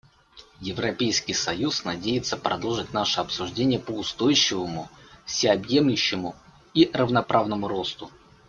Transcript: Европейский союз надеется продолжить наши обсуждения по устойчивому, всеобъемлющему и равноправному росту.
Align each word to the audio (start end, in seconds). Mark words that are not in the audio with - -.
Европейский 0.61 1.35
союз 1.35 1.83
надеется 1.83 2.35
продолжить 2.35 2.91
наши 2.91 3.19
обсуждения 3.21 3.77
по 3.77 3.91
устойчивому, 3.91 4.89
всеобъемлющему 5.27 6.33
и 6.73 6.89
равноправному 6.91 7.67
росту. 7.67 8.09